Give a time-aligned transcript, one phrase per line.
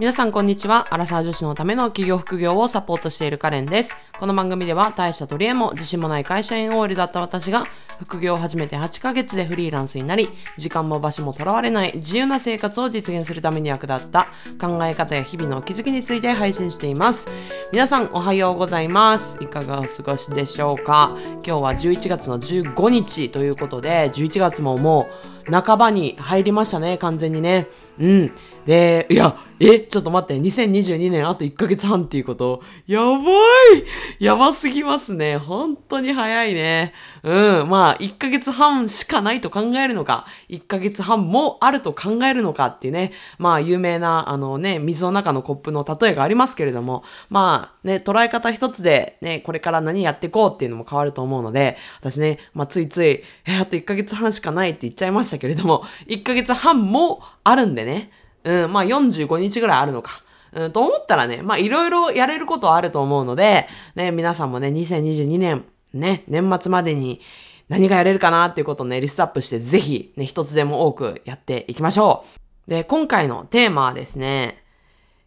[0.00, 0.86] 皆さんこんにちは。
[0.94, 3.96] アラサー女子のための企業副業をサポートしているカレンです。
[4.16, 7.64] この番組では大した取り柄も自信もない会社員 OL だった私が
[7.98, 14.28] 副業を始めて8ヶ月でフリーランスになり、時間も場所もとらわれない自由な生活を実現するために役立った
[14.60, 17.28] 考え方や日々の気づきについて配信しています。
[17.72, 19.36] 皆さんおはようございます。
[19.42, 21.16] いかがお過ごしでしょうか？
[21.44, 25.08] 今日は11月の15日ということで、11月もも
[25.48, 27.66] う半ばに入りましたね、完全にね。
[27.98, 28.32] うん。
[28.68, 34.22] で、いや、え、ちょっと待って、2022年あと1ヶ月半っていうこと、やばい！
[34.22, 35.38] やばすぎますね。
[35.38, 36.92] 本当に早いね。
[37.22, 42.66] うん、まあ、1ヶ月半しかないと考えるのか、1ヶ月半もあると考えるのか？
[42.66, 50.54] っていうね、まあ、有名な、あのね、水の中のコップの例えがありますけれども、まあ、ね、捉え方一つで、ね、これから何やっていこう？
[50.54, 58.10] っていうのも変わると思うので、私ね、まあ、ついつい、え、あと1ヶ月半しかないって言っちゃいましたけれども、1ヶ月半もあるんでね、
[58.48, 60.22] うん、まあ45日ぐらいあるのか。
[60.52, 67.20] うん、と思ったらね、まあいろいろやれることはあると思うので、ね、皆さんもね、2022年、ね、年末までに
[67.68, 72.24] 何がやれるかなっていうことをね、リストアップして、ぜひね、一つでも多くやっていきましょ
[72.66, 72.70] う。
[72.70, 74.64] で、今回のテーマはですね、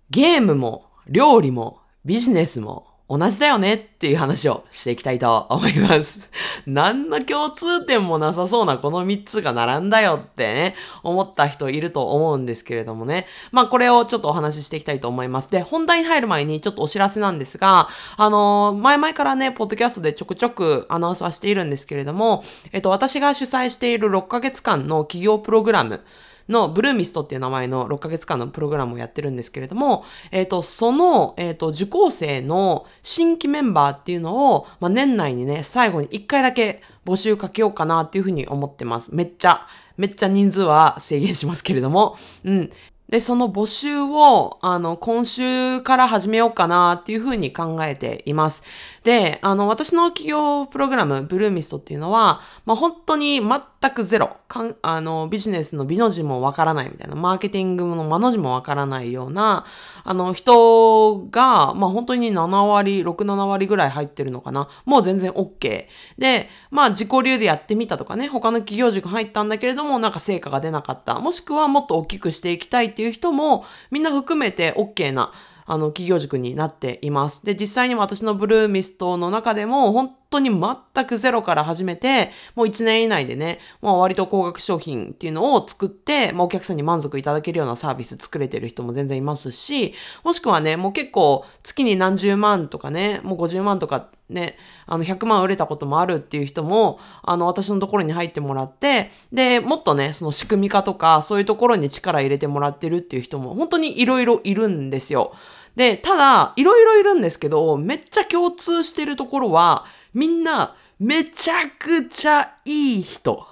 [0.09, 6.29] ゲームも料理もビジネスも同じだよねっていう話をしていきたいと思います。
[6.65, 13.27] 何の共通点もなさそうなこの3つが並んだよってね、思った人いると思うんですけれどもね。
[13.51, 15.51] まあこれをちょっとお話ししていきたいと思います。
[15.51, 26.01] で、本題に入る前にちょっとお知らせなんですが、あのー前々からね、ポッドキャストでちょくちょくアナウンスはしているんですけれども、えっと、私が主催している6ヶ月間の企業プログラム、
[26.49, 39.13] のブルーミストっていう名前の6ヶ月間のプログラムをやってるんですけれども、えっ、と、その、えっ、と、受講生の新規メンバーっていうのを、まあ、年内にね、最後に1回だけ募集かけようかなっていうふうに思ってます。
[39.13, 42.71] めっちゃ、めっちゃ人数は制限しますけれども、うん。
[43.11, 48.63] で、その募集を、あの、今週から始めようかなっていうふうに考えています。
[49.03, 53.49] で、あの、私の企業プログラム、ブルーミストっていうのは、まあ、本当に全
[53.81, 54.37] 全くゼロ。
[54.47, 59.65] かんあの、ビジネスの美の字もわからないみたいな、マーケティングの間の字もわからないような、
[60.03, 64.67] あの、人が、まあ、本当に7割、6、7割ぐらい入ってるのかな。
[64.85, 65.87] もう全然 OK。
[66.19, 71.19] で、まあ、自己流でやってみたとかね、他の企業塾入ったんだけれども、なんか成果が出なかった。
[71.19, 75.31] もしくはもっと大きくしていきたいっていう人も、みんな含めて OK な、
[75.71, 77.45] あの、企業塾になっています。
[77.45, 89.93] で、実際に私のブルーミストの中でも、本当に全くゼロから始めて、もう1年以内でね、もう割と高額商品っていうのを作って、まあ、お客さんに満足いただけるようなサービス作れてる人も全然いますし、
[90.25, 94.57] もしくはね、もう結構月に何十万とかね、もう50万とかね、
[94.87, 105.33] あの100万売れたこともあるっていう人も、あの私のところに入ってもらって、で、もっとね、その仕組み化とか、そういうところに力入れてもらってるっていう人も本当にいろいろいるんですよ。
[105.75, 113.43] で、ただ、いろいろいるんですけど、めっちゃ共通してるところは、みんな、めちゃくちゃいい人。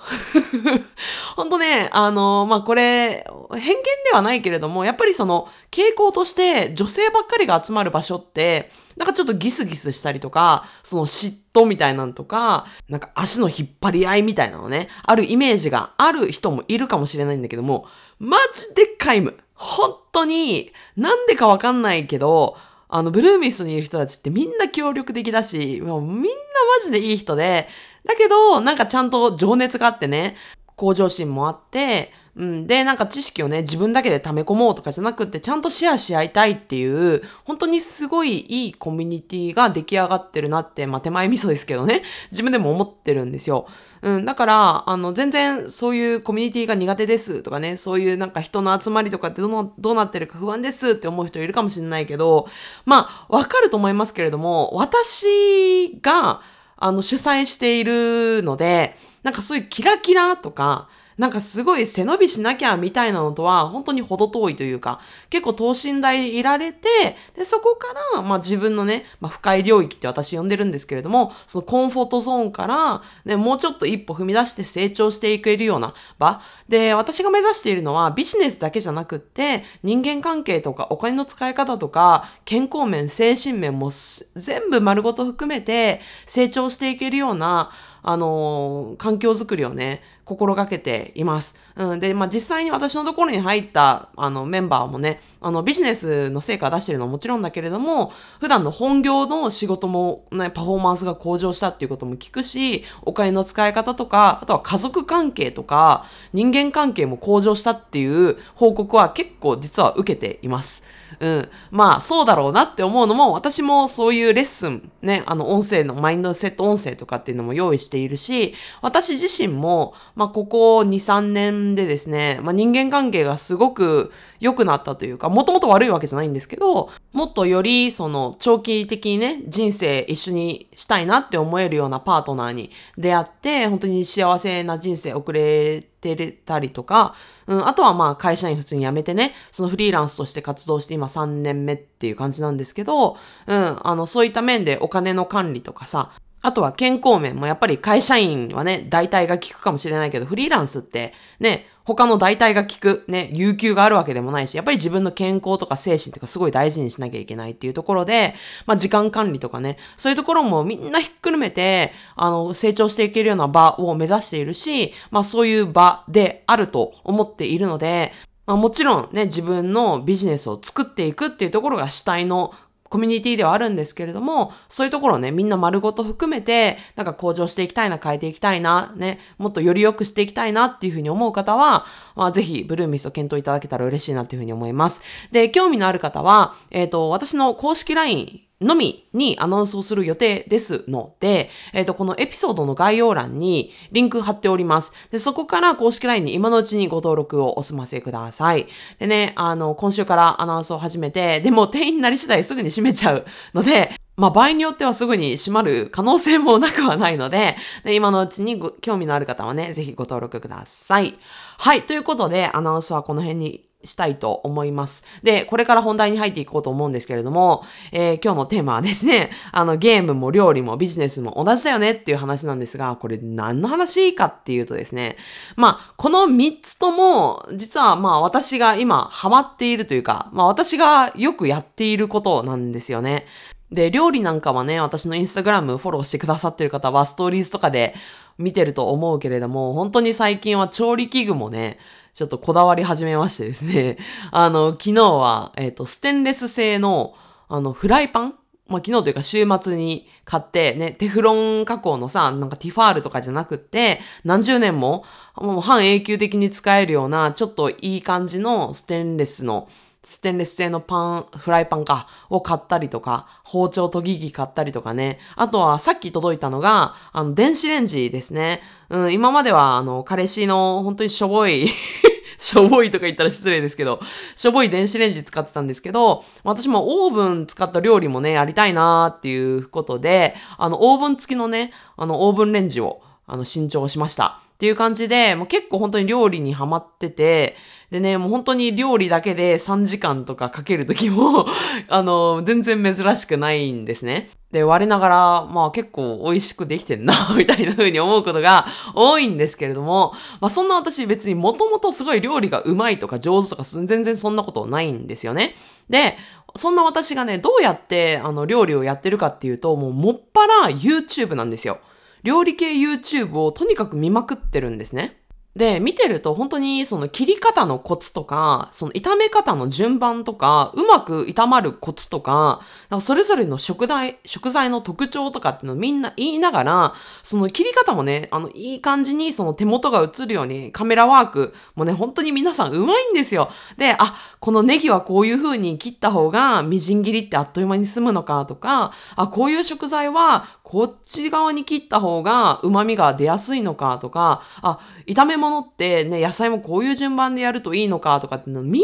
[1.36, 17.88] ほんとね、あの、まあ、これ、偏見ではないけれども、やっぱりその、傾向として女性ばっかりが集まる場所って、なんかちょっとギスギスしたりとか、その嫉妬みたいなのとか、なんか足の引っ張り合いみたいなのね、あるイメージがある人もいるかもしれないんだけども、
[18.20, 19.36] マジで皆無。
[19.56, 22.58] 本当に、なんでかわかんないけど、
[22.90, 27.68] あの、ブルーミスにいる人たちってみんな協力的だし、もうみんなマジでいい人で、
[28.04, 30.36] だけど、なんかちゃんと情熱があってね、
[30.76, 42.02] 向上心もあって、うん、で、なんか知識をね、自分だけで溜め込もうとかじゃなくって、ちゃんとシェアし合いたいっていう、本当にすごいいいコミュニティが出来上がってるなって、まあ手前味噌ですけどね、
[42.32, 43.68] 自分でも思ってるんですよ。
[44.02, 52.48] うん、だから、あの、全然そういうコミュニティが苦手ですとかね、そういうなんか人の集まりとかってどの、どうなってるか不安ですって思う人いるかもしれないけど、
[52.86, 56.42] まあ、わかると思いますけれども、私が、
[56.78, 60.88] あの、主催しているので、なんかそういうキラキラとか、
[61.20, 66.88] なんかすごい背伸びしなきゃみたいなのとは本当に程遠いというか、結構等身大いられて、
[67.36, 76.42] で、そこから、まあ自分のね、まあ深い領域って私呼んでるんですけれども、そのコンフォートゾーンから、ね、もうちょっと一歩踏み出して成長していけるような場。
[76.70, 83.92] で、私が目指しているのはビジネスだけじゃなくって、人間関係とかお金の使い方とか、健康面、精神面も
[84.36, 91.58] 全部丸ごと含めて成長していけるような、あのー、環境づくりをね、心がけています。
[91.76, 92.00] うん。
[92.00, 110.84] で、まあ、実際に私のところに入った、あの、メンバーもね、あの、ビジネスの成果を出してるのはもちろんだけれども、普段の本業の仕事もね、パフォーマンスが向上したっていうことも聞くし、お金の使い方とか、あとは家族関係とか、人間関係も向上したっていう報告は結構実は受けています。
[111.20, 111.50] うん。
[111.72, 137.16] まあ、そうだろうなって思うのも、私もそういうレッスン、ね、あの、音声のマインドセット音声とかっていうのも用意しているし、私自身も、まあ、ここ2、3年でですね、まあ、人間関係がすごく良くなったというか、もともと悪いわけじゃないんですけど、もっとより、その、長期的にね、人生一緒にしたいなって思えるようなパートナーに出会って、本当に幸せな人生送れてれたりとか、
[137.48, 158.36] うん、あとはまあ会社員普通に辞めてね、そのフリーランスとして活動して今3年目っていう感じなんですけど、うん、あの、そういった面でお金の管理とかさ、あとは健康面もやっぱり会社員はね、代替が効くかもしれないけど、フリーランスってね、他の代替が効く、ね、有給があるわけでもないし、やっぱり自分の健康とか精神とかすごい大事にしなきゃいけないっていうところで、
[158.68, 168.12] まあ時間管理とかね、そういうところもみんなひっくるめて、あの、成長していけるような場を目指しているし、まあそういう場であると思っているので、
[168.46, 172.54] まあもちろんね、自分のビジネスを作っていくっていうところが主体の
[172.90, 185.02] コミュニティではあるんですけれども、そういうところをね、みんな丸ごと含めて、なんか向上していきたいな、変えていきたいな、ね、もっとより良くしていきたいなっていうふうに思う方は、まあ、ぜひ、ブルーミスを検討いただけたら嬉しいなっていうふうに思います。
[185.32, 194.92] で、興味のある方は、えっ、ー、と、私の公式 LINE のみにアナウンスをする予定ですので、えっ、ー、と、このエピソードの概要欄にリンク貼っております。
[195.12, 198.68] で、そこから公式 LINE に今のうちにご登録をお済ませください。
[199.00, 207.56] でね、あの、今週からアナウンスを始めて、でも定員になり次第すぐに閉めちゃうので、まあ場合によってはすぐに閉まる可能性もなくはないので、
[207.86, 211.16] で今のうちにご興味のある方はね、ぜひご登録ください。
[211.58, 215.06] はい、ということでアナウンスはこの辺にしたいと思います。
[215.24, 225.16] で、これから本題に入っていこうと思うんですけれども、えー、今日のテーマはですね、あの、ゲームも料理もビジネスも同じだよねっていう話なんですが、これ何の話かっていうとですね、
[225.56, 233.26] まあ、この3つとも、実はまあ私が今ハマっているというか、まあ私がよくやっていることなんですよね。
[233.72, 237.94] で、料理なんかはね、私のインスタグラムフォローしてくださってる方はストーリーズとかで
[238.40, 241.78] 見てると思うけれども、本当に最近は調理器具もね、
[242.14, 243.98] ちょっとこだわり始めましてですね。
[244.32, 247.14] あの、昨日は、えっ、ー、と、ステンレス製の、
[247.50, 248.34] あの、フライパン？
[248.68, 255.04] まあ、昨日というか週末に買ってね、テフロン加工のさ、なんかティファールとかじゃなくって、何十年も、
[255.36, 259.68] もう半永久的に使えるような、ちょっといい感じのステンレスの、
[260.10, 265.20] ステンレス製のパン、フライパンか、を買ったりとか、包丁研ぎ器買ったりとかね。
[265.36, 268.62] あとはさっき届いたのが、あの、電子レンジですね。
[268.90, 271.70] うん、今までは、あの、彼氏の本当にしょぼい
[272.40, 274.00] しょぼいとか言ったら失礼ですけど、
[274.36, 284.42] しょぼい電子レンジ使ってたんですけど、私もオーブン使った料理もね、やりたいなーっていうことで、あの、オーブン付きのね、あの、オーブンレンジを、あの、新調しました。
[284.56, 287.56] っていう感じで、もう結構本当に料理にハマってて、
[287.92, 291.48] でね、もう本当に料理だけで3時間とかかけるときも
[291.90, 294.30] あの、全然珍しくないんですね。
[294.52, 305.56] で、我ながら、まあ結構美味しくできてんな みたいな風に思うことが多いんですけれども、まあそんな私別にもともとすごい料理がうまいとか上手とか全然そんなことないんですよね。
[305.90, 306.16] で、
[306.58, 311.80] そんな私がね、どうやってあの料理をやってるかっていうと、もうもっぱら YouTube なんですよ。
[312.24, 315.20] 料理系 YouTube をとにかく見まくってるんですね。
[315.56, 333.50] で、見てると本当にその切り方のコツとか、その炒め方の順番とか、うまく炒まるコツとか、かそれぞれの食材、食材の特徴とかっていうのをみんな言いながら、その切り方もね、あの、いい感じにその手元が映るようにカメラワークもね、本当に皆さんうまいんですよ。
[333.78, 348.84] で、あ、このネギはこういう風に切った方がみじん切りってあっという間に済むのかとか、あ、こういう食材はこっち側に切った方が旨味が出やすいのかとか、あ、炒め物ってね、野菜もこういう順番でやるといいのかとかっていうのみん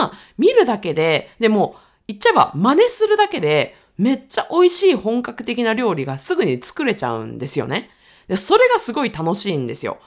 [0.00, 7.90] な見るだけで、でも言っちゃえば真似するだけでめっちゃ美味しい本格的な料理がすぐに作れちゃうんですよね。
[8.26, 9.98] で、それがすごい楽しいんですよ。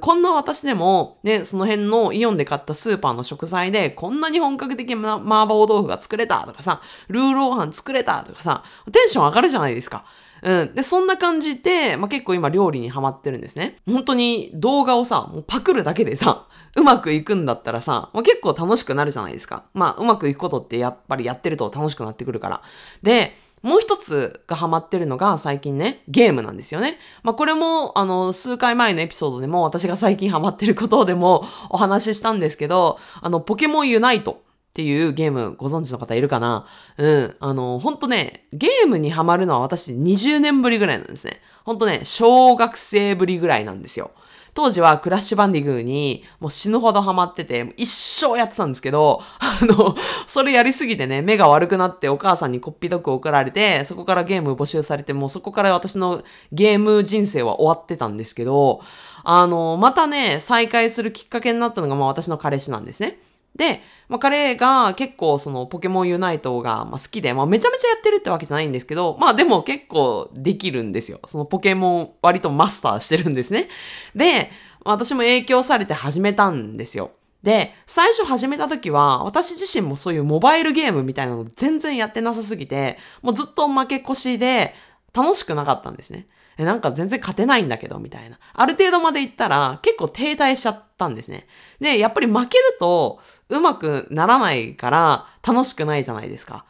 [0.00, 10.04] こんな私でも、ね、その辺のイオンで買ったスーパーの食材で、こんなに本格的な麻婆豆腐が作れたとかさ、ルーローハン作れたとかさ、テンション上がるじゃないですか。
[10.42, 10.74] うん。
[10.74, 13.78] で、そんな感じで、まあ、結構今料理にハマってるんですね。
[13.86, 19.64] 本当に動画をさ、もうパクるだけでさ、うまくいくんだったらさ、まあ、結構楽しくなるじゃないですか。
[19.74, 22.62] まあ、うまくいくことってやっぱりやってると楽しくなってくるから。
[23.02, 26.98] で、もう一つがハマってるのが最近ね、ゲームなんですよね。
[27.22, 34.42] まあこれも、あの、数回前のエピソードでも私が最近ハマってることでもお話ししたんですけど、あの、ポケモンユナイト
[34.78, 36.64] っていうゲームご存知の方いるかな？
[36.98, 37.36] うん。
[37.40, 41.40] あの、ほんとね、ゲームにハマるのは私20年ぶりぐらいなんですね。
[41.64, 44.12] ほんとね、小学生ぶりぐらいなんですよ。
[44.54, 49.96] 当時はクラッシュバンディグーにもう死ぬほどハマってて、一生やってたんですけど、あの、
[50.28, 58.80] それやりすぎてね、目が悪くなってお母さんにコッピードッグ送られて、そこからゲーム募集されて、もうそこから私のゲーム人生は終わってたんですけど、
[59.24, 63.18] あの、またね、再会するきっかけになったのが、まあ私の彼氏なんですね。
[63.56, 71.20] で、まあ、彼が結構そのポケモンユナイトが好きで、まあ、めちゃめちゃやってるってわけじゃないんですけど、まあでも結構できるんですよ。
[71.26, 73.68] そのポケモン割とマスターしてるんですね。
[74.14, 74.50] で、
[74.84, 77.10] 私も影響されて始めたんですよ。
[77.42, 84.74] で、最初始めた時は、私自身もそういうモバイルゲームみたいなの全然やってなさすぎて、もうずっと負け越しで
[85.14, 86.26] 楽しくなかったんですね。
[86.58, 88.38] え、なんか全然勝てないんだけど、みたいな。
[88.52, 91.46] ある程度まで行ったら結構停滞しちゃったんですね。
[91.80, 96.64] で、やっぱり負けるとうまくならないから楽しくないじゃないですか。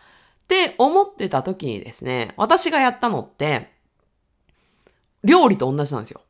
[0.45, 3.73] って思ってた時にですね、私がやったのって、
[5.25, 6.21] 料理と同じなんですよ。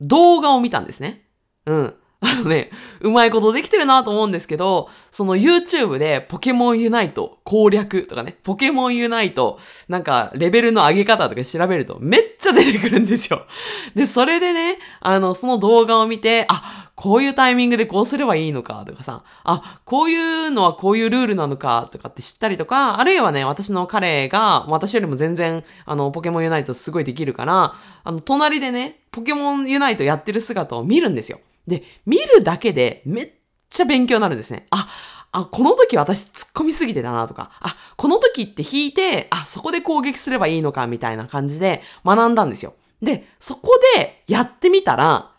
[0.00, 1.24] 動画を見たんですね。
[1.66, 1.94] うん。
[2.22, 9.58] あのね、うまいことできてるなと思うんですけど、その YouTube でポケモンユナイト攻略とかね、ポケモンユナイト
[9.88, 13.46] なんかレベルの上げ方とか調べるとめっちゃ出てくるんですよ。
[13.96, 27.74] で、それでね、あの、その動画を見て、あ、こういうタイミングでこうすればいいのかとかさ、あ、こういうのはこういうルールなのかとかって知ったりとか、あるいはね、私の彼が、私よりも全然、あの、ポケモンユナイトすごいできるから、
[28.04, 31.40] あの、隣でね、ポケモンユナイトやってる姿を見るんですよ。
[31.70, 33.32] で、見るだけでめっ
[33.70, 34.66] ちゃ勉強になるんですね。
[34.70, 34.88] あ、
[35.32, 42.74] あ、この時私突っ込みすぎてたなとか、あ、この時って引いて、あ、そこで攻撃すればいいのかみたいな感じで学んだんですよ。
[43.00, 45.30] で、そこでやってみたら、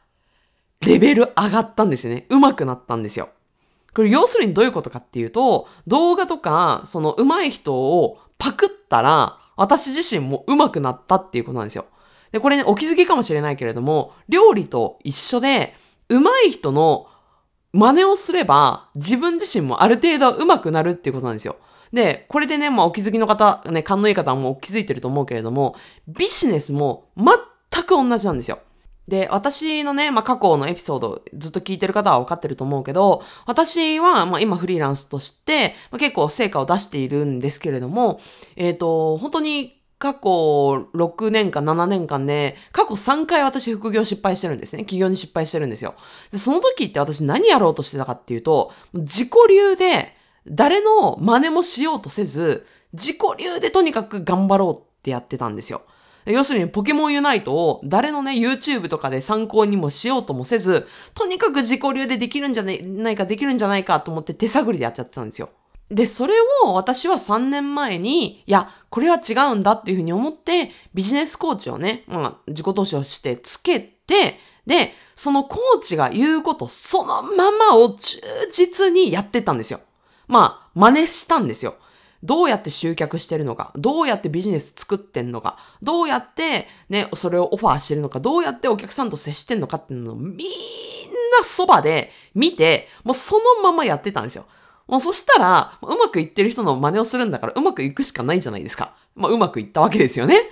[0.81, 2.25] レベル上がったんですよね。
[2.29, 3.29] 上手くなったんですよ。
[3.93, 11.85] これ要するにどういうことかっていうと、動画とか、その上手い人をパクったら、私自身も上手くなったっていうことなんですよ。
[12.31, 15.75] で、これね、お気づきかもしれないけれども、料理と一緒で、
[16.11, 17.07] 上手い人の
[17.73, 21.55] 真似をすれば、自分自身もある程度は上手くなるっていうことなんですよ。
[21.93, 25.75] で、これでね、まあお気づきの方、ね、勘のいい方はもう気づいてると思うけれども、
[26.07, 28.59] ビジネスも全く同じなんですよ。
[29.07, 38.21] で、私のね、まあ、過去のエピソードずっと聞いてる方は分かってると思うけど、私は、まあ、今フリーランスとして、まあ、結構成果を出しているんですけれども、
[38.55, 44.83] えっ、ー、と、本当に過去6年間、7年間で、過去3回私副業失敗してるんですね。
[44.83, 45.93] 起業に失敗してるんですよ。
[46.31, 50.15] で、その時って私何やろうとしてたかっていうと、自己流で
[50.47, 55.83] 誰の真似もしようとせず、自己流でとにかく頑張ろうってやってたんですよ。
[56.25, 62.71] 要するにポケモンユナイトを誰のね、YouTube とかで参考にもしようともせず、とにかく自己流でできるんじゃな
[63.11, 65.49] いか、できるんじゃないかと思って手探りでやっちゃってたんですよ。
[65.91, 78.19] で、それを私は3年前に、いや、これは違うんだっていうふうに思って、ビジネスコーチをね、まあ、自己投資をしてつけて、で、そのコーチが言うことそのままを忠
[78.49, 79.81] 実にやってたんですよ。
[80.27, 81.75] まあ、真似したんですよ。
[82.23, 90.37] どうやって集客してるのか、どうやってビジネス作ってんのか、どうやってね、それをオファーしてるのか、どうやってお客さんと接してんのかっていうのをみん
[91.37, 94.45] なそばで見て、もうそのままやってたんですよ。
[94.87, 98.95] もうそしたら、うまくいってる人の真似をするんだから、うまくいくしかないじゃないですか。
[99.15, 100.49] まあ、うまくいったわけですよね。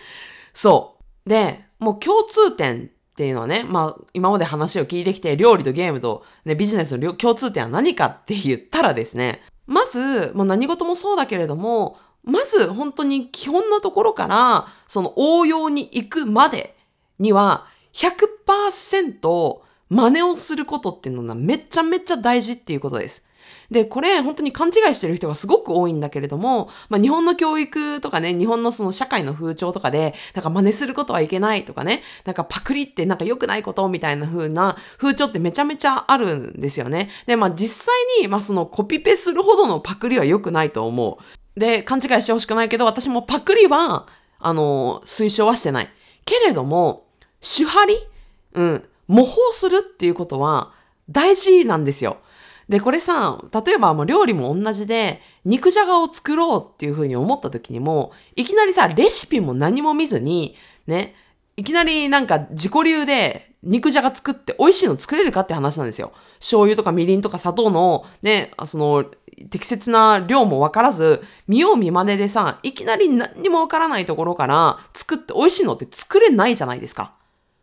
[0.53, 1.29] そう。
[1.29, 16.75] で、もう共通点っていうのはね、まあ、今まで話を聞いてきて、料理とゲームと、ね、ビジネスの共通点は何かって言ったらですね、まず、まあ、何事もそうだけれども、まず本当に基本なところから、その応用に行くまで
[17.17, 19.59] には、100%
[19.89, 23.25] 真似をすることっていうのはめちゃめちゃ大事っていうことです。
[23.71, 37.09] で、これ本当に勘違いしてる人がすごく多いんだけれども、まあ日本の教育とかね、日本のその社会の風潮とかで、なんか真似することはいけないとかね、なんかパクリってなんか良くないことみたいな風な風潮ってめちゃめちゃあるんですよね。
[37.27, 41.59] で、まあ実際に、まあそのコピペするほどのパクリは良くないと思う。
[41.59, 44.07] で、勘違いしてほしくないけど、私もパクリは、
[44.39, 45.89] あの、推奨はしてない。
[46.25, 47.07] けれども、
[47.41, 47.95] 手張り
[48.53, 48.83] うん。
[49.07, 50.71] 模倣するっていうことは
[51.09, 52.17] 大事なんですよ。
[52.69, 61.15] で、これさ、例えばもう料理も同じで、肉じゃがを作ろうっていうふうに思った時にも、いきなりさ、レシピも何も見ずに、ね、
[61.57, 66.13] いきなりなんか自己流で肉じゃが作って美味しいの作れるかって話なんですよ。
[66.35, 69.03] 醤油とかみりんとか砂糖のね、その
[69.49, 77.18] 適切な量もわからず、見よう見真似でさ、いきなり何にもわからないところから作って美味しいのって作れないじゃないですか。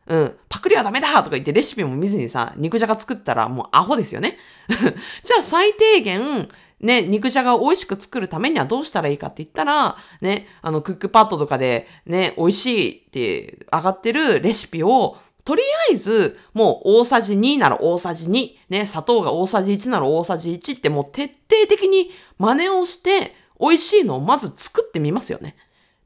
[0.07, 4.39] うん、パクリはダメだとか言ってレシピも見ずにさ、肉じゃが作ったらもうアホですよね。
[4.69, 6.49] じゃあ最低限、
[6.81, 25.57] ね、肉じゃがを美味しく作るためにはどうしたらいいかって言ったら、ね、あの、クックパッドとかでね、美味しいって上がってるレシピを、とりあえず、もう大さじ2なら大さじ2、ね、砂糖が大さじ1なら大さじ1ってもう徹底的に真似をして、美味しいのをまず作ってみますよね。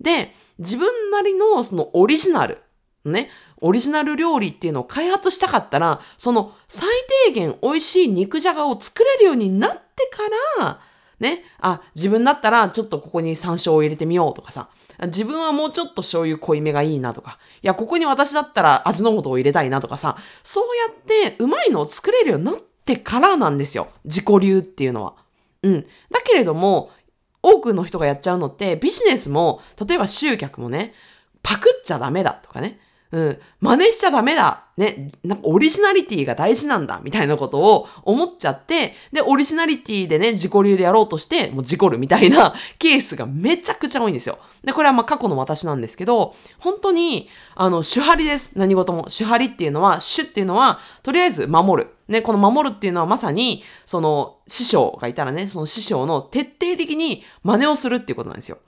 [0.00, 2.58] で、自分なりのそのオリジナル、
[3.04, 3.30] ね、
[3.60, 6.88] オリジナル料理っていうのを開発したかったら、その最
[7.26, 10.80] 低限美味しい肉じゃがを作れるようになってから、
[11.18, 14.70] ね、あ、自分だったらちょっとここに山椒を入れてみようとかさ、
[15.06, 23.88] 自分はもうちょっと醤油濃いめがいいなとか、いや、ここに私だったら味の素を入れたいなとかさ、そうやってうまいのを作れるようになってからなんですよ。
[24.04, 25.14] 自己流っていうのは。
[25.62, 25.82] うん。
[25.82, 25.88] だ
[26.24, 26.90] けれども、
[27.42, 30.94] 多くの人がやっちゃうのって、ビジネスも、例えば集客もね、
[31.42, 32.80] パクっちゃダメだとかね。
[33.12, 34.64] うん、真似しちゃダメだ。
[34.76, 37.00] ね、なんかオリジナリティが大事なんだ。
[37.02, 44.38] みたいなことを思っちゃって、で、オリジナリティでね、自己流でやろうとして、もう事故るみたいな ケースがめちゃくちゃ多いんですよ。
[44.62, 48.52] で、これはまあ過去の私なんですけど、本当に、あの、主張りです。
[48.54, 49.06] 何事も。
[49.08, 51.90] 主張りっていうのは、主っていうのは、とりあえず守る。
[52.08, 58.58] ね、この守るっていうのはまさに、その、師匠がいたらね、その師匠の徹底的に真似をするっていうことなんですよ。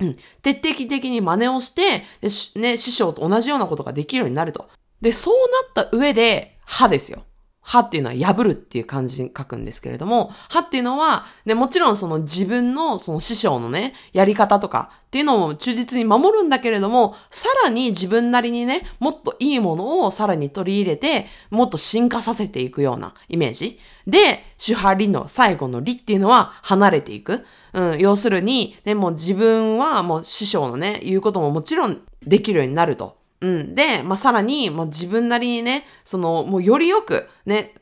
[0.00, 0.16] うん。
[0.42, 4.68] 徹底的に真似をして、でね、師匠と同じようなことができるようになると。
[5.00, 5.34] で、そう
[5.74, 7.24] なった上で、歯ですよ。
[7.66, 23.80] 歯っていうのは破るっていう感じに書くんですけれども、歯っていうのは、ね、もちろんその自分のその師匠のね、やり方とかっていうのを忠実に守るんだけれども、さらに自分なりにね、もっといいものをさらに取り入れて、もっと進化させていくようなイメージ。
[24.06, 27.44] で、主派理の最後の理っていうのは離れていく。
[27.72, 33.25] うん、要するに、ね、もう自分はもう師匠のね、言うことももちろんできるようになると。
[33.40, 33.74] うん。
[33.74, 37.74] で、まあ、さらに、もう自分なりにね、その、もうよりよく、ね、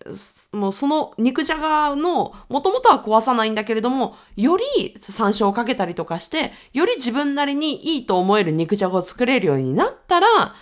[0.53, 4.65] もうその肉じゃがの、もともとは壊さないんだけれども、より
[4.99, 10.55] 山椒をかけたりとかして、より自分なりにいいと思える肉じゃがを作れるようになったら、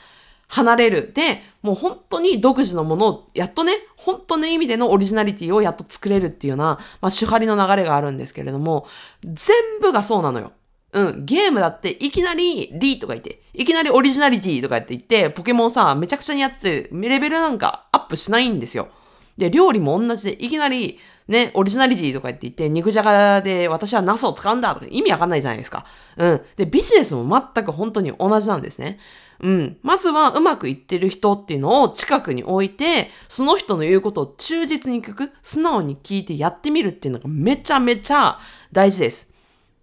[0.53, 1.13] 離れる。
[1.15, 8.87] で、もう本当に独自のものを、やっとね、本当の意味でのオリジナリティをやっと作れるっていうような、まあ、手張りの流れがあるんですけれども、
[9.25, 10.53] 全部がそうなのよ。
[10.93, 18.89] うん、ゲームだっていきなりリーとか言って、いきなりオリジナリティとかって言って、ポケモンさ、めちゃくちゃにやってて、レベルなんかアップしないんですよ。
[19.37, 25.87] で、料理も同じで、いきなり、ね、オリジナリティとか言って言って、肉じゃがで私はナスを使うんだとか意味わかんないじゃないですか。
[26.17, 26.41] うん。
[26.57, 28.99] で、ビジネスも全く本当に同じなんですね。
[29.41, 29.77] うん。
[29.83, 38.39] まずはうまくいってる人っていうのを近くに置いて、その人の言うことを忠実に聞く、素直に聞いてやってみるっていうのがめちゃめちゃ
[38.73, 39.33] 大事です。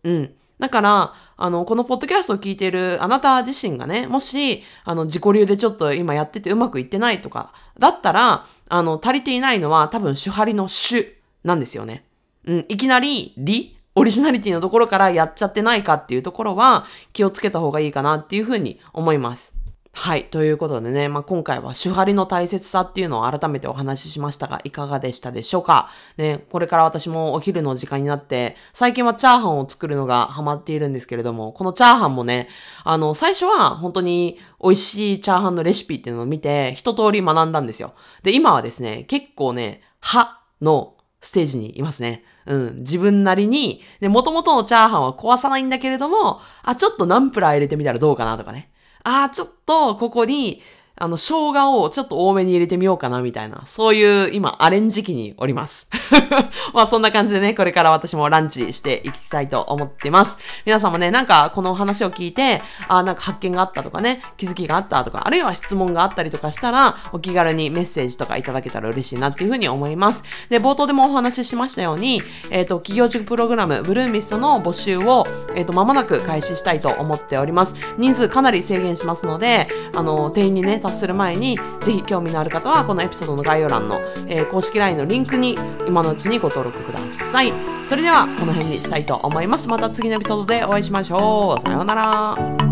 [0.03, 0.34] うん。
[0.60, 12.04] だから、あの、このポッドキャストを聞いているあなた自身がね、もし、あの、自己流でちょっと今やっててうまくいってないとか、だったら、あの、足りていないのは多分主張りの主なんですよね。
[12.45, 19.54] うん、いきなり、理オリジナリティのところからやっちゃってないかっていうところは気をつけた方がいいかなっていうふうに思います。
[19.91, 20.25] はい。
[20.25, 25.89] ということでね、まあ、今回は手張りの大切さっていうのを改めてお話ししましたが、いかがでしたでしょうか？
[26.15, 32.47] ね、これから私もお昼の時間になって、最近はチャーハンを作るのがハマっているんですけれども、このチャーハンもね、
[32.84, 37.93] あの、最初は本当に美味しいチャーハンのレシピっていうのを見て、一通り学んだんですよ。
[38.23, 42.23] で、今はですね、結構ね、歯のステージにいますね。
[42.45, 42.75] うん。
[42.78, 48.71] 自分なりに、で、元々のチャーハンは壊さないんだけれども、あ、ちょっとナンプラー入れてみたらどうかなとかね。
[49.03, 50.62] ああ、ちょっとここに
[50.99, 55.89] あの、生姜をちょっと多めに入れてみようかな、みたいな、そういう今、アレンジ期におります。
[56.73, 60.38] まあ、そんな感じでね、これから私もランチしていきたいと思ってます。
[60.65, 70.23] 皆さんもね、なんか、この話を聞いて、あなんか発見があったとかね、気づきがあったとか、あるいは質問があったりとかしたら、お気軽にメッセージとかいただけたら嬉しいなっていうふうに思います。
[70.49, 77.75] で、冒頭でもお話ししましたように、えっ、ー、と、企業塾プログラム、ブルーミストの募集を、えっ、ー、と、間もなく開始したいと思っております。
[77.97, 79.67] 人数かなり制限しますので、
[79.99, 85.57] あの、定員にね、達する前に、ぜひ興味のある方はこのエピソードの概要欄の、えー、公式 LINE のリンクに
[85.88, 87.51] 今のうちにご登録ください。
[87.85, 89.67] それではこの辺にしたいと思います。
[89.67, 91.67] また次のエピソードでお会いしましょう。
[91.67, 92.68] さようなら。